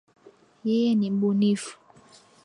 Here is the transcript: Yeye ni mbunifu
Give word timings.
Yeye 0.67 0.91
ni 0.99 1.07
mbunifu 1.15 1.73